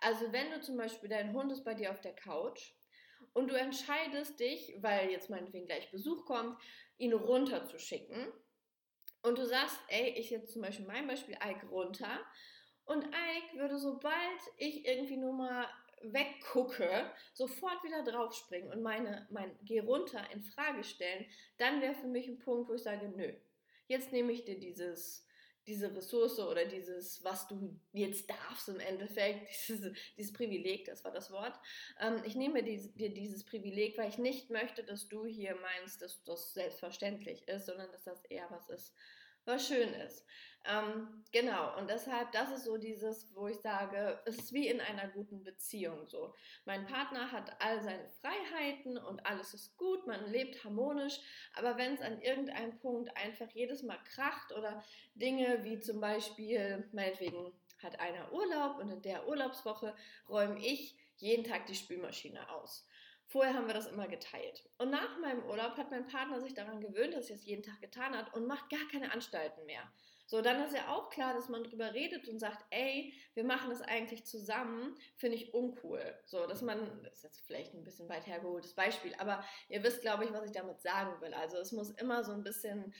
Also 0.00 0.32
wenn 0.32 0.50
du 0.50 0.60
zum 0.60 0.76
Beispiel, 0.76 1.08
dein 1.08 1.32
Hund 1.32 1.52
ist 1.52 1.64
bei 1.64 1.74
dir 1.74 1.92
auf 1.92 2.00
der 2.00 2.14
Couch 2.14 2.72
und 3.32 3.48
du 3.48 3.54
entscheidest 3.54 4.40
dich, 4.40 4.74
weil 4.80 5.10
jetzt 5.10 5.30
meinetwegen 5.30 5.66
gleich 5.66 5.88
Besuch 5.92 6.24
kommt, 6.24 6.60
ihn 6.98 7.12
runterzuschicken 7.12 8.32
und 9.22 9.38
du 9.38 9.46
sagst, 9.46 9.78
ey, 9.88 10.10
ich 10.18 10.30
jetzt 10.30 10.52
zum 10.52 10.62
Beispiel 10.62 10.86
mein 10.86 11.06
Beispiel 11.06 11.36
Ike 11.36 11.66
runter 11.68 12.20
und 12.86 13.04
Ike 13.04 13.56
würde 13.56 13.78
sobald 13.78 14.40
ich 14.56 14.84
irgendwie 14.84 15.16
nur 15.16 15.32
mal 15.32 15.68
weggucke, 16.02 17.08
sofort 17.34 17.84
wieder 17.84 18.02
draufspringen 18.02 18.72
und 18.72 18.82
meine, 18.82 19.28
mein 19.30 19.56
Geh 19.62 19.78
runter 19.78 20.24
in 20.32 20.42
Frage 20.42 20.82
stellen, 20.82 21.24
dann 21.58 21.80
wäre 21.80 21.94
für 21.94 22.08
mich 22.08 22.26
ein 22.26 22.40
Punkt, 22.40 22.68
wo 22.68 22.74
ich 22.74 22.82
sage, 22.82 23.08
nö, 23.14 23.32
jetzt 23.90 24.12
nehme 24.12 24.32
ich 24.32 24.44
dir 24.44 24.58
dieses 24.58 25.26
diese 25.66 25.94
Ressource 25.94 26.38
oder 26.40 26.64
dieses, 26.64 27.22
was 27.22 27.46
du 27.46 27.78
jetzt 27.92 28.28
darfst 28.28 28.68
im 28.68 28.80
Endeffekt, 28.80 29.48
dieses, 29.68 29.92
dieses 30.16 30.32
Privileg, 30.32 30.86
das 30.86 31.04
war 31.04 31.12
das 31.12 31.30
Wort. 31.30 31.58
Ähm, 32.00 32.22
ich 32.24 32.34
nehme 32.34 32.62
dir 32.62 33.14
dieses 33.14 33.44
Privileg, 33.44 33.96
weil 33.98 34.08
ich 34.08 34.18
nicht 34.18 34.50
möchte, 34.50 34.82
dass 34.82 35.08
du 35.08 35.26
hier 35.26 35.54
meinst, 35.56 36.02
dass 36.02 36.22
das 36.24 36.54
selbstverständlich 36.54 37.46
ist, 37.48 37.66
sondern 37.66 37.90
dass 37.92 38.04
das 38.04 38.24
eher 38.26 38.50
was 38.50 38.68
ist, 38.70 38.94
was 39.44 39.66
schön 39.66 39.92
ist. 39.94 40.24
Ähm, 40.66 41.24
genau, 41.32 41.78
und 41.78 41.88
deshalb, 41.88 42.32
das 42.32 42.50
ist 42.50 42.64
so 42.64 42.76
dieses, 42.76 43.34
wo 43.34 43.48
ich 43.48 43.58
sage, 43.60 44.20
es 44.26 44.36
ist 44.36 44.52
wie 44.52 44.68
in 44.68 44.80
einer 44.80 45.08
guten 45.08 45.42
Beziehung 45.42 46.06
so. 46.06 46.34
Mein 46.66 46.86
Partner 46.86 47.32
hat 47.32 47.50
all 47.62 47.80
seine 47.80 48.10
Freiheiten 48.20 48.98
und 48.98 49.24
alles 49.24 49.54
ist 49.54 49.78
gut, 49.78 50.06
man 50.06 50.30
lebt 50.30 50.62
harmonisch, 50.62 51.18
aber 51.54 51.78
wenn 51.78 51.94
es 51.94 52.02
an 52.02 52.20
irgendeinem 52.20 52.78
Punkt 52.78 53.16
einfach 53.16 53.48
jedes 53.52 53.82
Mal 53.82 53.98
kracht 54.04 54.52
oder 54.52 54.84
Dinge 55.14 55.64
wie 55.64 55.80
zum 55.80 55.98
Beispiel, 55.98 56.86
meinetwegen 56.92 57.52
hat 57.82 57.98
einer 57.98 58.30
Urlaub 58.30 58.78
und 58.78 58.90
in 58.90 59.00
der 59.00 59.26
Urlaubswoche 59.26 59.96
räume 60.28 60.58
ich 60.58 60.94
jeden 61.16 61.44
Tag 61.44 61.66
die 61.66 61.74
Spülmaschine 61.74 62.50
aus. 62.50 62.86
Vorher 63.30 63.54
haben 63.54 63.68
wir 63.68 63.74
das 63.74 63.86
immer 63.86 64.08
geteilt. 64.08 64.68
Und 64.78 64.90
nach 64.90 65.16
meinem 65.20 65.44
Urlaub 65.44 65.76
hat 65.76 65.92
mein 65.92 66.08
Partner 66.08 66.40
sich 66.40 66.52
daran 66.52 66.80
gewöhnt, 66.80 67.14
dass 67.14 67.30
er 67.30 67.36
es 67.36 67.44
jeden 67.44 67.62
Tag 67.62 67.80
getan 67.80 68.16
hat 68.16 68.34
und 68.34 68.48
macht 68.48 68.68
gar 68.70 68.88
keine 68.90 69.12
Anstalten 69.12 69.64
mehr. 69.66 69.82
So, 70.26 70.42
dann 70.42 70.64
ist 70.64 70.74
ja 70.74 70.88
auch 70.88 71.10
klar, 71.10 71.32
dass 71.32 71.48
man 71.48 71.62
drüber 71.62 71.94
redet 71.94 72.26
und 72.26 72.40
sagt, 72.40 72.64
ey, 72.70 73.14
wir 73.34 73.44
machen 73.44 73.70
das 73.70 73.82
eigentlich 73.82 74.26
zusammen, 74.26 74.96
finde 75.16 75.36
ich 75.36 75.54
uncool. 75.54 76.02
So, 76.24 76.44
dass 76.48 76.60
man, 76.60 77.02
das 77.04 77.18
ist 77.18 77.22
jetzt 77.22 77.46
vielleicht 77.46 77.72
ein 77.72 77.84
bisschen 77.84 78.08
weit 78.08 78.26
hergeholtes 78.26 78.74
Beispiel, 78.74 79.14
aber 79.18 79.44
ihr 79.68 79.82
wisst, 79.84 80.02
glaube 80.02 80.24
ich, 80.24 80.32
was 80.32 80.44
ich 80.44 80.52
damit 80.52 80.80
sagen 80.82 81.20
will. 81.20 81.32
Also 81.32 81.58
es 81.58 81.70
muss 81.70 81.90
immer 81.90 82.24
so 82.24 82.32
ein 82.32 82.42
bisschen 82.42 82.92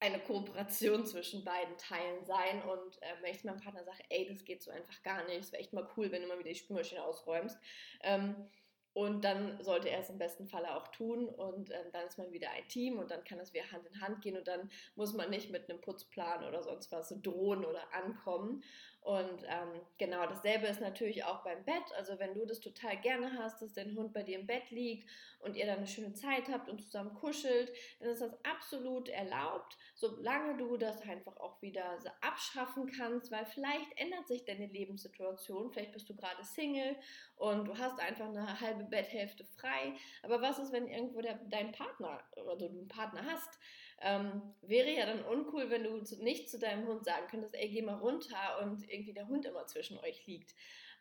eine 0.00 0.20
Kooperation 0.20 1.06
zwischen 1.06 1.44
beiden 1.44 1.78
Teilen 1.78 2.26
sein. 2.26 2.62
Und 2.62 3.02
äh, 3.02 3.14
wenn 3.22 3.34
ich 3.34 3.44
meinem 3.44 3.60
Partner 3.60 3.84
sage, 3.84 4.04
ey, 4.10 4.28
das 4.28 4.44
geht 4.44 4.62
so 4.62 4.70
einfach 4.70 5.02
gar 5.02 5.24
nicht, 5.24 5.40
es 5.40 5.52
wäre 5.52 5.62
echt 5.62 5.72
mal 5.72 5.88
cool, 5.96 6.12
wenn 6.12 6.20
du 6.20 6.28
mal 6.28 6.38
wieder 6.38 6.50
die 6.50 6.54
Spülmaschine 6.54 7.02
ausräumst. 7.02 7.58
Ähm, 8.02 8.50
und 8.96 9.24
dann 9.24 9.62
sollte 9.62 9.90
er 9.90 10.00
es 10.00 10.08
im 10.08 10.16
besten 10.16 10.46
Falle 10.46 10.74
auch 10.74 10.88
tun 10.88 11.28
und 11.28 11.70
ähm, 11.70 11.84
dann 11.92 12.06
ist 12.06 12.16
man 12.16 12.32
wieder 12.32 12.48
ein 12.52 12.66
Team 12.66 12.98
und 12.98 13.10
dann 13.10 13.22
kann 13.24 13.38
es 13.38 13.52
wieder 13.52 13.70
Hand 13.70 13.86
in 13.86 14.00
Hand 14.00 14.22
gehen 14.22 14.38
und 14.38 14.48
dann 14.48 14.70
muss 14.94 15.12
man 15.12 15.28
nicht 15.28 15.50
mit 15.50 15.68
einem 15.68 15.82
Putzplan 15.82 16.42
oder 16.44 16.62
sonst 16.62 16.90
was 16.92 17.14
drohen 17.20 17.66
oder 17.66 17.92
ankommen. 17.92 18.62
Und 19.06 19.44
ähm, 19.44 19.80
genau 19.98 20.26
dasselbe 20.26 20.66
ist 20.66 20.80
natürlich 20.80 21.22
auch 21.22 21.44
beim 21.44 21.64
Bett. 21.64 21.84
Also 21.96 22.18
wenn 22.18 22.34
du 22.34 22.44
das 22.44 22.58
total 22.58 22.96
gerne 22.96 23.38
hast, 23.38 23.62
dass 23.62 23.72
dein 23.72 23.94
Hund 23.94 24.12
bei 24.12 24.24
dir 24.24 24.36
im 24.36 24.48
Bett 24.48 24.68
liegt 24.70 25.08
und 25.38 25.54
ihr 25.54 25.64
dann 25.64 25.76
eine 25.76 25.86
schöne 25.86 26.12
Zeit 26.12 26.48
habt 26.50 26.68
und 26.68 26.82
zusammen 26.82 27.14
kuschelt, 27.14 27.72
dann 28.00 28.08
ist 28.08 28.20
das 28.20 28.32
absolut 28.44 29.08
erlaubt, 29.08 29.76
solange 29.94 30.56
du 30.56 30.76
das 30.76 31.02
einfach 31.02 31.36
auch 31.36 31.62
wieder 31.62 31.98
abschaffen 32.20 32.90
kannst, 32.90 33.30
weil 33.30 33.46
vielleicht 33.46 33.96
ändert 33.96 34.26
sich 34.26 34.44
deine 34.44 34.66
Lebenssituation. 34.66 35.70
Vielleicht 35.70 35.92
bist 35.92 36.10
du 36.10 36.16
gerade 36.16 36.42
Single 36.42 36.96
und 37.36 37.68
du 37.68 37.78
hast 37.78 38.00
einfach 38.00 38.26
eine 38.26 38.60
halbe 38.60 38.82
Betthälfte 38.86 39.44
frei. 39.44 39.94
Aber 40.24 40.42
was 40.42 40.58
ist, 40.58 40.72
wenn 40.72 40.88
irgendwo 40.88 41.20
der, 41.20 41.38
dein 41.48 41.70
Partner 41.70 42.24
oder 42.32 42.56
du 42.56 42.66
einen 42.66 42.88
Partner 42.88 43.24
hast? 43.24 43.60
Ähm, 44.02 44.42
wäre 44.62 44.90
ja 44.90 45.06
dann 45.06 45.24
uncool, 45.24 45.70
wenn 45.70 45.84
du 45.84 46.02
nicht 46.22 46.50
zu 46.50 46.58
deinem 46.58 46.86
Hund 46.86 47.04
sagen 47.04 47.26
könntest, 47.30 47.54
ey, 47.54 47.68
geh 47.68 47.82
mal 47.82 47.94
runter 47.94 48.60
und 48.62 48.88
irgendwie 48.90 49.14
der 49.14 49.28
Hund 49.28 49.46
immer 49.46 49.66
zwischen 49.66 49.98
euch 49.98 50.26
liegt. 50.26 50.54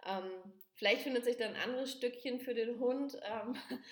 Ähm, 0.06 0.32
vielleicht 0.76 1.02
findet 1.02 1.26
sich 1.26 1.38
dann 1.38 1.56
ein 1.56 1.62
anderes 1.62 1.92
Stückchen 1.92 2.40
für 2.40 2.54
den 2.54 2.80
Hund. 2.80 3.18
Ähm, 3.24 3.56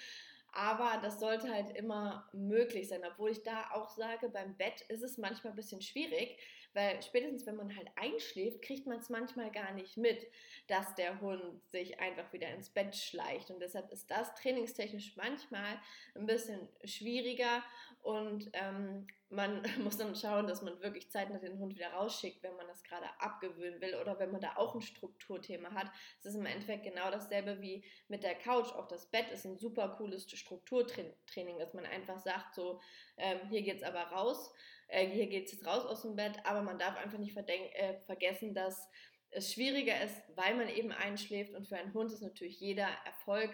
aber 0.53 1.00
das 1.01 1.19
sollte 1.19 1.51
halt 1.51 1.75
immer 1.75 2.29
möglich 2.31 2.88
sein, 2.88 3.01
obwohl 3.05 3.31
ich 3.31 3.43
da 3.43 3.72
auch 3.72 3.89
sage, 3.89 4.29
beim 4.29 4.55
Bett 4.55 4.81
ist 4.88 5.01
es 5.01 5.17
manchmal 5.17 5.53
ein 5.53 5.57
bisschen 5.57 5.81
schwierig, 5.81 6.38
weil 6.73 7.01
spätestens 7.01 7.45
wenn 7.45 7.55
man 7.55 7.75
halt 7.75 7.87
einschläft, 7.95 8.61
kriegt 8.61 8.87
man 8.87 8.99
es 8.99 9.09
manchmal 9.09 9.51
gar 9.51 9.73
nicht 9.73 9.97
mit, 9.97 10.25
dass 10.67 10.95
der 10.95 11.21
Hund 11.21 11.61
sich 11.71 11.99
einfach 11.99 12.31
wieder 12.33 12.49
ins 12.49 12.69
Bett 12.69 12.95
schleicht. 12.95 13.49
Und 13.49 13.59
deshalb 13.59 13.91
ist 13.91 14.09
das 14.09 14.33
trainingstechnisch 14.35 15.15
manchmal 15.15 15.79
ein 16.15 16.25
bisschen 16.25 16.67
schwieriger 16.83 17.63
und 18.01 18.49
ähm, 18.53 19.07
man 19.29 19.63
muss 19.83 19.97
dann 19.97 20.15
schauen, 20.15 20.47
dass 20.47 20.61
man 20.61 20.79
wirklich 20.81 21.09
zeitnah 21.09 21.39
den 21.39 21.57
Hund 21.57 21.75
wieder 21.75 21.93
rausschickt, 21.93 22.43
wenn 22.43 22.55
man 22.55 22.67
das 22.67 22.83
gerade 22.83 23.07
abgewöhnen 23.19 23.81
will 23.81 23.95
oder 23.95 24.19
wenn 24.19 24.31
man 24.31 24.41
da 24.41 24.55
auch 24.55 24.75
ein 24.75 24.81
Strukturthema 24.81 25.71
hat. 25.73 25.91
Es 26.19 26.25
ist 26.25 26.35
im 26.35 26.45
Endeffekt 26.45 26.83
genau 26.83 27.09
dasselbe 27.09 27.61
wie 27.61 27.83
mit 28.07 28.23
der 28.23 28.35
Couch. 28.35 28.71
Auch 28.73 28.87
das 28.87 29.07
Bett 29.07 29.29
ist 29.31 29.45
ein 29.45 29.57
super 29.57 29.95
cooles 29.97 30.29
Strukturtraining, 30.29 31.57
dass 31.57 31.73
man 31.73 31.85
einfach 31.85 32.19
sagt, 32.19 32.55
so, 32.55 32.79
ähm, 33.17 33.39
hier 33.49 33.73
es 33.73 33.83
aber 33.83 34.01
raus, 34.01 34.53
äh, 34.93 35.07
hier 35.07 35.27
es 35.45 35.51
jetzt 35.51 35.65
raus 35.65 35.85
aus 35.85 36.03
dem 36.03 36.15
Bett, 36.15 36.33
aber 36.43 36.62
man 36.62 36.79
darf 36.79 36.95
einfach 36.97 37.17
nicht 37.17 37.35
äh, 37.35 37.95
vergessen, 38.05 38.53
dass 38.53 38.88
es 39.31 39.51
schwieriger 39.51 40.00
ist, 40.03 40.21
weil 40.35 40.55
man 40.55 40.69
eben 40.69 40.91
einschläft 40.91 41.53
und 41.53 41.67
für 41.67 41.77
einen 41.77 41.93
Hund 41.93 42.12
ist 42.12 42.21
natürlich 42.21 42.59
jeder 42.59 42.88
Erfolg 43.05 43.50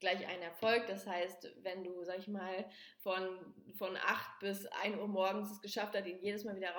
gleich 0.00 0.26
ein 0.26 0.42
Erfolg. 0.42 0.86
Das 0.86 1.06
heißt, 1.06 1.52
wenn 1.62 1.82
du, 1.82 2.04
sag 2.04 2.18
ich 2.18 2.28
mal, 2.28 2.68
von, 2.98 3.54
von 3.74 3.96
8 3.96 4.38
bis 4.40 4.66
1 4.66 4.96
Uhr 4.96 5.08
morgens 5.08 5.50
es 5.50 5.60
geschafft 5.60 5.94
hast, 5.96 6.06
ihn 6.06 6.22
jedes 6.22 6.44
Mal 6.44 6.56
wieder 6.56 6.78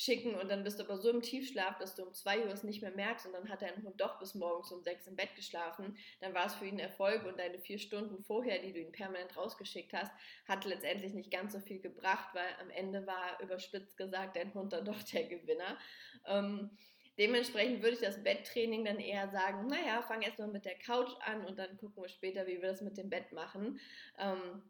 rauszuschicken 0.00 0.34
und 0.34 0.50
dann 0.50 0.64
bist 0.64 0.78
du 0.78 0.84
aber 0.84 0.98
so 0.98 1.10
im 1.10 1.22
Tiefschlaf, 1.22 1.78
dass 1.78 1.94
du 1.94 2.04
um 2.04 2.12
2 2.12 2.46
Uhr 2.46 2.52
es 2.52 2.64
nicht 2.64 2.82
mehr 2.82 2.90
merkst 2.92 3.26
und 3.26 3.32
dann 3.32 3.48
hat 3.48 3.62
dein 3.62 3.82
Hund 3.82 4.00
doch 4.00 4.18
bis 4.18 4.34
morgens 4.34 4.72
um 4.72 4.82
6 4.82 5.08
im 5.08 5.16
Bett 5.16 5.34
geschlafen, 5.36 5.96
dann 6.20 6.34
war 6.34 6.46
es 6.46 6.54
für 6.54 6.66
ihn 6.66 6.78
Erfolg 6.78 7.24
und 7.24 7.38
deine 7.38 7.58
vier 7.58 7.78
Stunden 7.78 8.22
vorher, 8.22 8.60
die 8.60 8.72
du 8.72 8.80
ihn 8.80 8.92
permanent 8.92 9.36
rausgeschickt 9.36 9.92
hast, 9.92 10.12
hat 10.46 10.64
letztendlich 10.64 11.14
nicht 11.14 11.30
ganz 11.30 11.52
so 11.52 11.60
viel 11.60 11.80
gebracht, 11.80 12.34
weil 12.34 12.48
am 12.60 12.70
Ende 12.70 13.06
war 13.06 13.40
überspitzt 13.40 13.96
gesagt 13.96 14.36
dein 14.36 14.52
Hund 14.54 14.72
dann 14.72 14.84
doch 14.90 15.02
der 15.02 15.24
Gewinner. 15.24 15.78
Ähm, 16.26 16.70
Dementsprechend 17.18 17.82
würde 17.82 17.96
ich 17.96 18.00
das 18.00 18.22
Betttraining 18.22 18.86
dann 18.86 18.98
eher 18.98 19.28
sagen, 19.28 19.66
naja, 19.66 20.00
fang 20.00 20.22
erstmal 20.22 20.48
mit 20.48 20.64
der 20.64 20.78
Couch 20.78 21.10
an 21.26 21.44
und 21.44 21.58
dann 21.58 21.76
gucken 21.76 22.02
wir 22.02 22.08
später, 22.08 22.46
wie 22.46 22.62
wir 22.62 22.70
das 22.70 22.80
mit 22.80 22.96
dem 22.96 23.10
Bett 23.10 23.30
machen. 23.32 23.78
Ähm, 24.18 24.62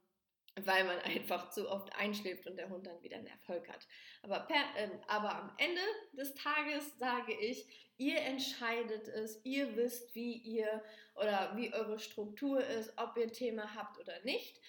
weil 0.56 0.84
man 0.84 0.98
einfach 1.00 1.50
zu 1.50 1.68
oft 1.70 1.94
einschläft 1.96 2.46
und 2.46 2.56
der 2.56 2.68
Hund 2.68 2.86
dann 2.86 3.02
wieder 3.02 3.16
einen 3.16 3.26
Erfolg 3.26 3.68
hat. 3.68 3.86
Aber, 4.22 4.40
per, 4.40 4.62
äh, 4.76 4.90
aber 5.06 5.34
am 5.34 5.52
Ende 5.58 5.80
des 6.12 6.34
Tages 6.34 6.98
sage 6.98 7.32
ich, 7.32 7.66
ihr 7.96 8.20
entscheidet 8.20 9.08
es, 9.08 9.40
ihr 9.44 9.76
wisst, 9.76 10.14
wie 10.14 10.34
ihr 10.34 10.82
oder 11.14 11.52
wie 11.56 11.72
eure 11.72 11.98
Struktur 11.98 12.64
ist, 12.64 12.92
ob 12.96 13.16
ihr 13.16 13.24
ein 13.24 13.32
Thema 13.32 13.74
habt 13.74 13.98
oder 13.98 14.20
nicht. 14.24 14.60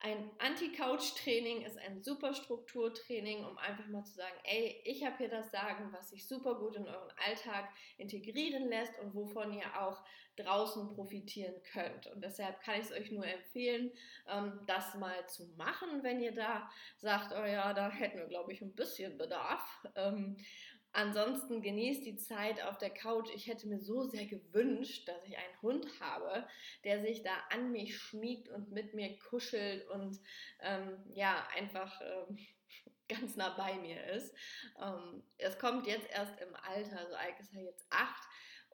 Ein 0.00 0.30
Anti-Couch-Training 0.38 1.62
ist 1.62 1.76
ein 1.76 2.00
super 2.02 2.32
Strukturtraining, 2.32 3.44
um 3.44 3.58
einfach 3.58 3.86
mal 3.88 4.04
zu 4.04 4.14
sagen, 4.14 4.36
ey, 4.44 4.80
ich 4.84 5.04
habe 5.04 5.16
hier 5.18 5.28
das 5.28 5.50
Sagen, 5.50 5.92
was 5.92 6.10
sich 6.10 6.28
super 6.28 6.54
gut 6.54 6.76
in 6.76 6.86
euren 6.86 7.12
Alltag 7.26 7.68
integrieren 7.96 8.68
lässt 8.68 8.96
und 9.00 9.12
wovon 9.12 9.52
ihr 9.52 9.66
auch 9.80 10.04
draußen 10.36 10.94
profitieren 10.94 11.54
könnt. 11.72 12.06
Und 12.06 12.22
deshalb 12.22 12.60
kann 12.60 12.80
ich 12.80 12.86
es 12.86 12.92
euch 12.92 13.10
nur 13.10 13.26
empfehlen, 13.26 13.90
ähm, 14.28 14.60
das 14.68 14.94
mal 14.94 15.26
zu 15.26 15.46
machen, 15.56 16.04
wenn 16.04 16.20
ihr 16.20 16.32
da 16.32 16.70
sagt, 16.98 17.32
oh 17.32 17.44
ja, 17.44 17.74
da 17.74 17.90
hätten 17.90 18.18
wir, 18.18 18.26
glaube 18.26 18.52
ich, 18.52 18.62
ein 18.62 18.74
bisschen 18.74 19.18
Bedarf. 19.18 19.84
Ansonsten 20.92 21.60
genießt 21.60 22.04
die 22.06 22.16
Zeit 22.16 22.62
auf 22.64 22.78
der 22.78 22.90
Couch. 22.90 23.28
Ich 23.34 23.46
hätte 23.46 23.68
mir 23.68 23.78
so 23.78 24.04
sehr 24.04 24.26
gewünscht, 24.26 25.06
dass 25.06 25.24
ich 25.24 25.36
einen 25.36 25.62
Hund 25.62 25.86
habe, 26.00 26.46
der 26.84 27.00
sich 27.00 27.22
da 27.22 27.32
an 27.50 27.72
mich 27.72 27.96
schmiegt 27.98 28.48
und 28.48 28.72
mit 28.72 28.94
mir 28.94 29.16
kuschelt 29.18 29.86
und 29.90 30.18
ähm, 30.60 30.98
ja, 31.14 31.46
einfach 31.54 32.00
ähm, 32.00 32.38
ganz 33.08 33.36
nah 33.36 33.50
bei 33.50 33.74
mir 33.76 34.02
ist. 34.08 34.34
Ähm, 34.82 35.22
es 35.36 35.58
kommt 35.58 35.86
jetzt 35.86 36.08
erst 36.10 36.40
im 36.40 36.54
Alter, 36.54 36.98
also 36.98 37.14
Ike 37.14 37.40
ist 37.40 37.52
ja 37.52 37.60
jetzt 37.60 37.86
acht 37.90 38.22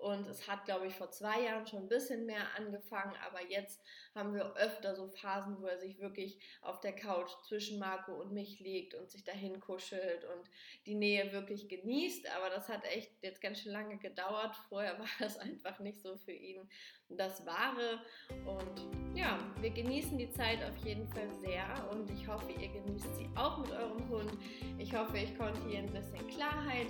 und 0.04 0.28
es 0.28 0.46
hat, 0.46 0.66
glaube 0.66 0.86
ich, 0.86 0.94
vor 0.94 1.10
zwei 1.10 1.40
Jahren 1.40 1.66
schon 1.66 1.84
ein 1.84 1.88
bisschen 1.88 2.26
mehr 2.26 2.44
angefangen, 2.58 3.14
aber 3.26 3.42
jetzt 3.48 3.80
haben 4.14 4.34
wir 4.34 4.54
öfter 4.54 4.94
so 4.94 5.08
Phasen, 5.08 5.56
wo 5.62 5.66
er 5.66 5.78
sich 5.78 5.98
wirklich 5.98 6.38
auf 6.60 6.80
der 6.80 6.94
Couch 6.94 7.30
zwischen 7.48 7.78
Marco 7.78 8.12
und 8.12 8.30
mich 8.30 8.60
legt 8.60 8.94
und 8.94 9.10
sich 9.10 9.24
dahin 9.24 9.60
kuschelt 9.60 10.24
und 10.24 10.50
die 10.84 10.94
Nähe 10.94 11.32
wirklich 11.32 11.68
genießt. 11.70 12.30
Aber 12.36 12.50
das 12.50 12.68
hat 12.68 12.84
echt 12.84 13.12
jetzt 13.22 13.40
ganz 13.40 13.60
schön 13.60 13.72
lange 13.72 13.96
gedauert. 13.96 14.54
Vorher 14.68 14.98
war 14.98 15.08
es 15.20 15.38
einfach 15.38 15.78
nicht 15.78 16.02
so 16.02 16.16
für 16.16 16.32
ihn 16.32 16.68
das 17.08 17.46
Wahre. 17.46 18.00
Und 18.44 19.16
ja, 19.16 19.38
wir 19.60 19.70
genießen 19.70 20.18
die 20.18 20.30
Zeit 20.30 20.62
auf 20.62 20.76
jeden 20.84 21.08
Fall 21.08 21.30
sehr 21.40 21.88
und 21.90 22.10
ich 22.10 22.28
hoffe, 22.28 22.52
ihr 22.52 22.68
genießt 22.68 23.16
sie 23.16 23.28
auch 23.36 23.58
mit 23.58 23.70
eurem 23.70 24.08
Hund. 24.10 24.32
Ich 24.76 24.94
hoffe, 24.94 25.16
ich 25.16 25.36
konnte 25.38 25.60
hier 25.68 25.78
ein 25.78 25.92
bisschen 25.92 26.26
Klarheit 26.28 26.88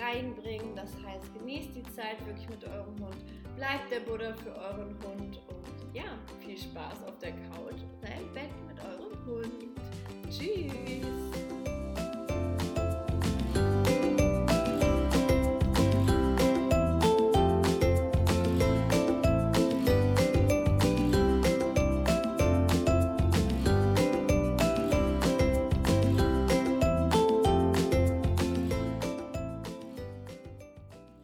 reinbringen. 0.00 0.74
Das 0.74 0.92
heißt, 1.04 1.32
genießt 1.34 1.74
die 1.74 1.82
Zeit 1.84 2.24
wirklich 2.26 2.48
mit 2.48 2.64
eurem 2.64 2.94
Hund, 3.00 3.16
bleibt 3.56 3.90
der 3.90 4.00
Buddha 4.00 4.32
für 4.34 4.54
euren 4.54 4.96
Hund 5.04 5.40
und 5.48 5.94
ja, 5.94 6.18
viel 6.44 6.58
Spaß 6.58 7.04
auf 7.06 7.18
der 7.18 7.32
Couch 7.32 7.82
oder 8.00 8.12
im 8.20 8.32
Bett 8.32 8.50
mit 8.68 8.78
eurem 8.84 9.26
Hund. 9.26 9.64
Tschüss! 10.30 11.65